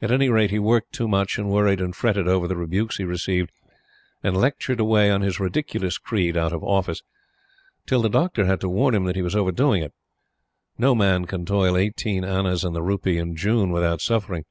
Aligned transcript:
At 0.00 0.12
any 0.12 0.28
rate, 0.28 0.50
he 0.52 0.60
worked 0.60 0.92
too 0.92 1.08
much, 1.08 1.36
and 1.36 1.50
worried 1.50 1.80
and 1.80 1.92
fretted 1.92 2.28
over 2.28 2.46
the 2.46 2.54
rebukes 2.54 2.98
he 2.98 3.04
received, 3.04 3.50
and 4.22 4.36
lectured 4.36 4.78
away 4.78 5.10
on 5.10 5.22
his 5.22 5.40
ridiculous 5.40 5.98
creed 5.98 6.36
out 6.36 6.52
of 6.52 6.62
office, 6.62 7.02
till 7.84 8.00
the 8.00 8.08
Doctor 8.08 8.44
had 8.46 8.60
to 8.60 8.68
warn 8.68 8.94
him 8.94 9.06
that 9.06 9.16
he 9.16 9.22
was 9.22 9.34
overdoing 9.34 9.82
it. 9.82 9.92
No 10.78 10.94
man 10.94 11.24
can 11.24 11.44
toil 11.44 11.76
eighteen 11.76 12.22
annas 12.22 12.62
in 12.64 12.74
the 12.74 12.82
rupee 12.84 13.18
in 13.18 13.34
June 13.34 13.72
without 13.72 14.00
suffering. 14.00 14.44